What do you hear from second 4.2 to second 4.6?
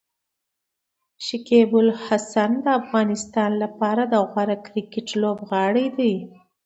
غوره